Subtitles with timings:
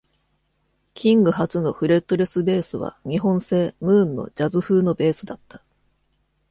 [0.95, 5.61] キング初のフレットレスベースは日本製「Moon」のジャズ風のベースだった。